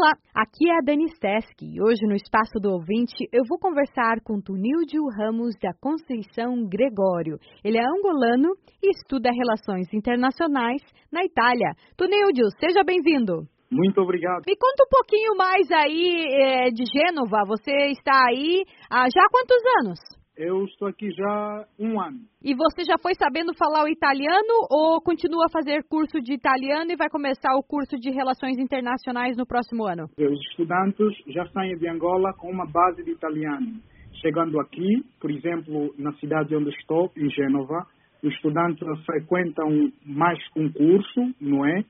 [0.00, 4.20] Olá, aqui é a Dani Steski e hoje no Espaço do Ouvinte eu vou conversar
[4.22, 7.36] com Tunildio Ramos da Conceição Gregório.
[7.64, 10.80] Ele é angolano e estuda relações internacionais
[11.10, 11.74] na Itália.
[11.96, 13.42] Tunildio, seja bem-vindo.
[13.72, 14.44] Muito obrigado.
[14.46, 17.42] Me conta um pouquinho mais aí é, de Gênova.
[17.48, 20.17] Você está aí há já quantos anos?
[20.38, 22.20] Eu estou aqui já um ano.
[22.40, 26.92] E você já foi sabendo falar o italiano ou continua a fazer curso de italiano
[26.92, 30.04] e vai começar o curso de relações internacionais no próximo ano?
[30.16, 33.80] Os estudantes já saem de Angola com uma base de italiano.
[34.22, 37.84] Chegando aqui, por exemplo, na cidade onde estou, em Gênova,
[38.22, 41.84] os estudantes frequentam mais um curso, não é?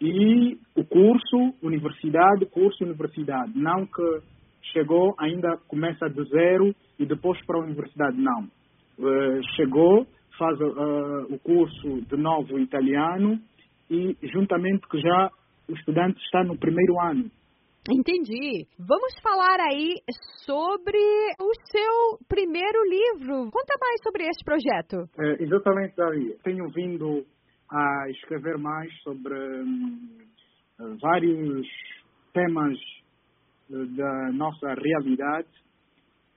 [0.00, 3.58] E o curso, universidade, curso, universidade.
[3.58, 4.37] Não que
[4.72, 8.16] chegou, ainda começa do zero e depois para a universidade.
[8.16, 8.44] Não.
[8.98, 10.06] Uh, chegou,
[10.38, 13.38] faz uh, o curso de novo italiano
[13.90, 15.30] e juntamente que já
[15.68, 17.30] o estudante está no primeiro ano.
[17.90, 18.66] Entendi.
[18.78, 19.94] Vamos falar aí
[20.44, 20.98] sobre
[21.40, 23.50] o seu primeiro livro.
[23.50, 25.08] Conta mais sobre este projeto.
[25.18, 26.36] É, exatamente, Davi.
[26.44, 27.24] Tenho vindo
[27.70, 30.18] a escrever mais sobre um,
[31.00, 31.66] vários
[32.34, 32.78] temas
[33.68, 35.48] da nossa realidade.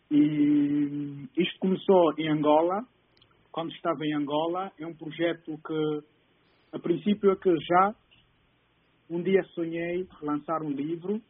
[0.09, 2.85] E isto começou em Angola,
[3.51, 4.71] quando estava em Angola.
[4.79, 6.03] É um projeto que,
[6.73, 7.95] a princípio, é que já
[9.09, 11.21] um dia sonhei lançar um livro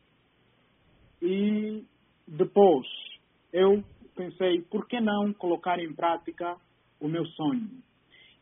[1.22, 1.84] e
[2.28, 2.88] depois
[3.52, 3.84] eu
[4.16, 6.56] pensei, por que não colocar em prática
[7.00, 7.70] o meu sonho?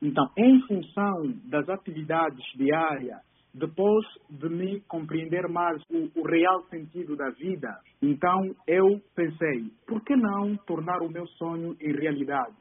[0.02, 7.16] Então, em função das atividades diárias depois de me compreender mais o, o, real sentido
[7.16, 12.58] da vida, então eu pensei, por que não tornar o meu sonho em realidade?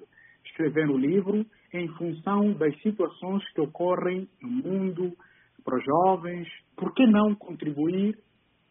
[0.47, 5.12] Escrever um livro em função das situações que ocorrem no mundo,
[5.64, 8.17] para os jovens, por que não contribuir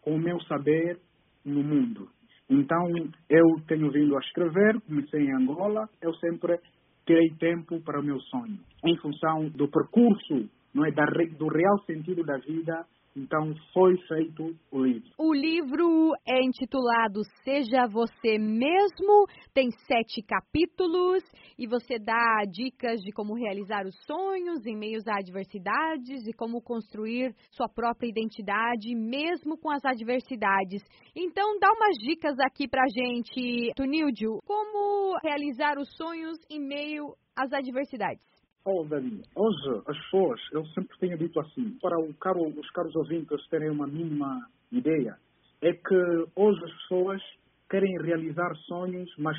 [0.01, 0.99] com o meu saber
[1.45, 2.09] no mundo?
[2.49, 2.87] Então,
[3.29, 6.57] eu tenho vindo a escrever, comecei em Angola, eu sempre
[7.05, 8.57] terei tempo para o meu sonho.
[8.83, 12.85] Em função do percurso não é, do real sentido da vida.
[13.17, 15.09] Então foi feito o livro.
[15.17, 21.23] O livro é intitulado Seja Você Mesmo, tem sete capítulos
[21.57, 26.61] e você dá dicas de como realizar os sonhos em meio a adversidades e como
[26.61, 30.83] construir sua própria identidade mesmo com as adversidades.
[31.15, 37.51] Então dá umas dicas aqui pra gente, Tunildio, como realizar os sonhos em meio às
[37.51, 38.36] adversidades.
[38.69, 43.47] Oh, Dani, hoje as pessoas, eu sempre tenho dito assim, para caro, os caros ouvintes
[43.47, 45.15] terem uma mínima ideia,
[45.61, 45.95] é que
[46.35, 47.21] hoje as pessoas
[47.69, 49.37] querem realizar sonhos, mas,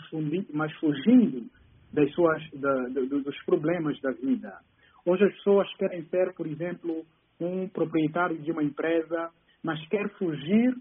[0.51, 1.47] mas fugindo
[1.93, 4.51] das suas, da, da, dos problemas da vida.
[5.05, 7.05] Hoje as pessoas querem ser, por exemplo,
[7.39, 9.29] um proprietário de uma empresa,
[9.63, 10.75] mas quer fugir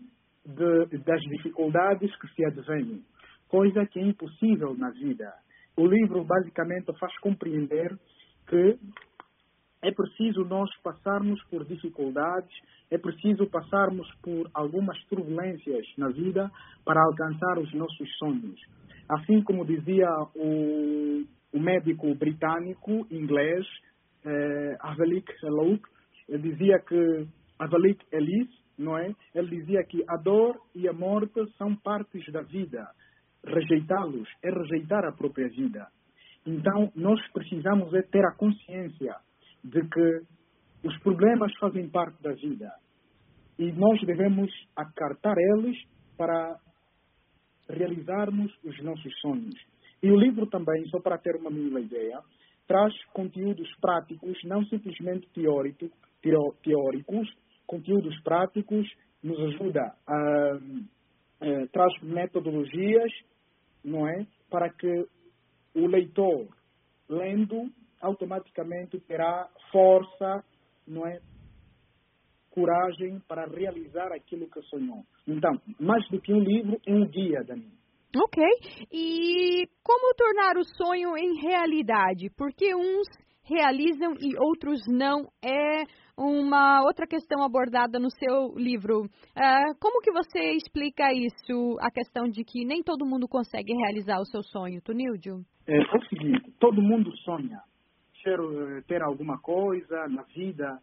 [0.46, 3.03] de, das dificuldades que se advêm,
[3.50, 5.34] coisa que é impossível na vida.
[5.75, 7.91] O livro basicamente faz compreender
[8.47, 8.78] que
[9.81, 12.52] é preciso nós passarmos por dificuldades,
[12.90, 16.50] é preciso passarmos por algumas turbulências na vida
[16.84, 18.59] para alcançar os nossos sonhos.
[19.09, 23.66] Assim como dizia o, o médico britânico inglês,
[24.25, 25.31] eh, Avalik
[26.28, 27.28] ele dizia que
[27.59, 29.14] Avalik Ellis, não é?
[29.34, 32.88] Ele dizia que a dor e a morte são partes da vida.
[33.46, 35.88] Rejeitá-los é rejeitar a própria vida.
[36.47, 39.18] Então, nós precisamos é ter a consciência
[39.62, 40.22] de que
[40.81, 42.72] os problemas fazem parte da vida.
[43.59, 45.78] E nós devemos acartar eles
[46.18, 46.58] para
[47.69, 49.56] realizarmos os nossos sonhos.
[50.02, 52.22] E o livro também, só para ter uma mínima ideia,
[52.66, 55.90] traz conteúdos práticos, não simplesmente teórico,
[56.64, 57.28] teóricos,
[57.66, 58.88] conteúdos práticos,
[59.22, 60.56] nos ajuda a, a,
[61.41, 63.12] a traz metodologias,
[63.84, 65.08] não é, para que
[65.77, 66.47] o leitor,
[67.07, 67.71] lendo,
[68.01, 70.43] automaticamente terá força,
[70.88, 71.19] não é?
[72.49, 75.03] Coragem para realizar aquilo que sonhou.
[75.27, 77.72] Então, mais do que um livro, um guia, Dani.
[78.16, 78.43] Ok.
[78.91, 82.31] E como tornar o sonho em realidade?
[82.35, 83.07] Porque uns
[83.43, 85.28] realizam e outros não.
[85.43, 85.84] É
[86.17, 89.03] uma outra questão abordada no seu livro.
[89.03, 94.19] Uh, como que você explica isso, a questão de que nem todo mundo consegue realizar
[94.19, 95.41] o seu sonho, Tunildio?
[95.67, 97.61] É, é o seguinte, todo mundo sonha
[98.28, 100.79] ter, eh, ter alguma coisa na vida,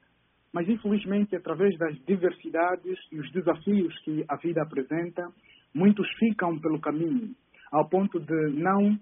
[0.53, 5.29] mas infelizmente através das diversidades e os desafios que a vida apresenta,
[5.75, 7.35] muitos ficam pelo caminho,
[7.71, 8.99] ao ponto de não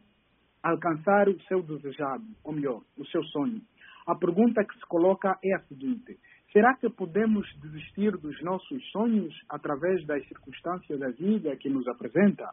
[0.63, 3.61] alcançar o seu desejado, ou melhor, o seu sonho.
[4.07, 6.19] A pergunta que se coloca é a seguinte:
[6.53, 12.45] Será que podemos desistir dos nossos sonhos através das circunstâncias da vida que nos apresenta?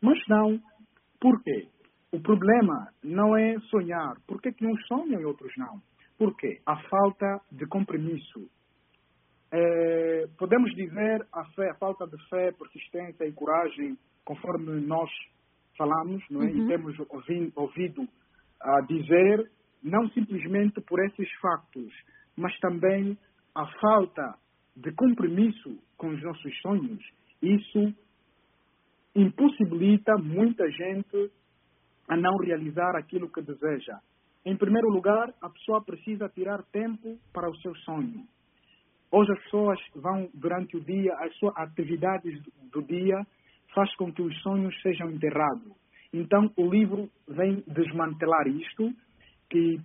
[0.00, 0.60] Mas não.
[1.20, 1.66] Por quê?
[2.12, 4.14] O problema não é sonhar.
[4.28, 5.82] Por que, que uns sonham e outros não?
[6.16, 6.60] Por quê?
[6.64, 8.48] A falta de compromisso.
[9.50, 15.10] É, podemos dizer a, fé, a falta de fé, persistência e coragem, conforme nós
[15.76, 16.46] falamos, não é?
[16.46, 16.64] Uhum.
[16.64, 18.08] e temos ouvido, ouvido
[18.60, 19.50] a dizer,
[19.82, 21.92] não simplesmente por esses factos,
[22.36, 23.16] mas também
[23.54, 24.34] a falta
[24.76, 27.02] de compromisso com os nossos sonhos.
[27.42, 27.94] Isso
[29.14, 31.30] impossibilita muita gente
[32.08, 33.98] a não realizar aquilo que deseja.
[34.44, 38.26] Em primeiro lugar, a pessoa precisa tirar tempo para o seu sonho.
[39.10, 42.42] Hoje as pessoas vão durante o dia, as suas atividades
[42.72, 43.24] do dia
[43.74, 45.70] faz com que os sonhos sejam enterrados.
[46.12, 48.92] Então o livro vem desmantelar isto,
[49.52, 49.78] que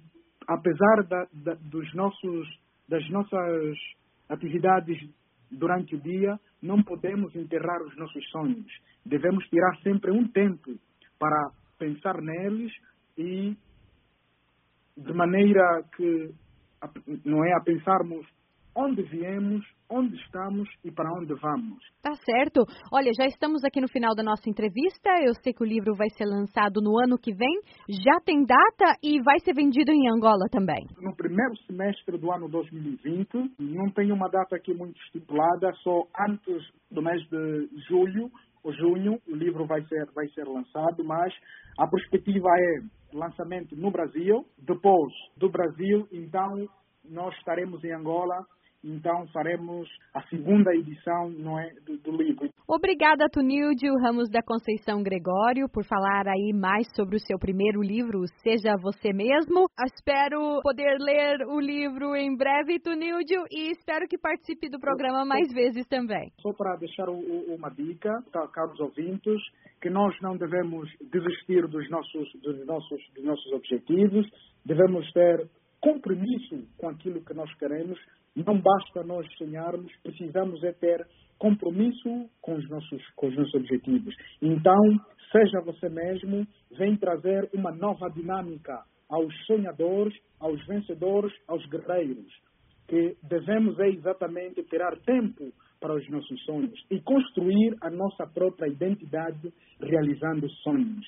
[0.48, 2.48] apesar da, da, dos nossos,
[2.88, 3.78] das nossas
[4.30, 4.98] atividades
[5.52, 8.66] durante o dia, não podemos enterrar os nossos sonhos.
[9.06, 10.74] Devemos tirar sempre um tempo
[11.19, 12.72] para pensar neles
[13.18, 13.56] e
[14.96, 16.31] de maneira que
[17.25, 18.25] não é a pensarmos
[18.77, 21.79] onde viemos, onde estamos e para onde vamos.
[22.01, 22.63] Tá certo.
[22.94, 25.09] Olha, já estamos aqui no final da nossa entrevista.
[25.25, 27.59] Eu sei que o livro vai ser lançado no ano que vem.
[27.89, 30.85] Já tem data e vai ser vendido em Angola também.
[31.01, 33.56] No primeiro semestre do ano 2020.
[33.59, 38.29] Não tem uma data aqui muito estipulada, só antes do mês de julho
[38.63, 41.33] ou junho o livro vai ser, vai ser lançado, mas
[41.79, 44.45] a perspectiva é lançamento no Brasil.
[44.57, 46.68] Depois do Brasil, então,
[47.06, 48.45] nós estaremos em Angola
[48.88, 52.50] então faremos a segunda edição não é, do, do livro.
[52.68, 58.25] Obrigada, Tunildio Ramos da Conceição Gregório, por falar aí mais sobre o seu primeiro livro,
[58.44, 59.68] Seja Você Mesmo.
[59.86, 65.51] Espero poder ler o livro em breve, Tunildio, e espero que participe do programa mais
[65.54, 66.31] vezes também.
[66.42, 69.42] Só para deixar uma dica, tá, caros ouvintes,
[69.81, 74.28] que nós não devemos desistir dos nossos, dos nossos, dos nossos objetivos,
[74.66, 75.48] devemos ter
[75.80, 77.98] compromisso com aquilo que nós queremos.
[78.45, 81.06] Não basta nós sonharmos, precisamos é ter
[81.39, 84.16] compromisso com os nossos, com os nossos objetivos.
[84.42, 84.80] Então,
[85.31, 86.45] seja você mesmo,
[86.78, 92.31] vem trazer uma nova dinâmica aos sonhadores, aos vencedores, aos guerreiros,
[92.88, 98.68] que devemos é exatamente tirar tempo para os nossos sonhos e construir a nossa própria
[98.68, 101.06] identidade realizando sonhos.